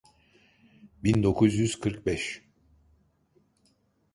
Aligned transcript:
Bin 1.03 1.23
dokuz 1.23 1.55
yüz 1.55 1.79
kırk 1.79 2.05
beş. 2.05 2.41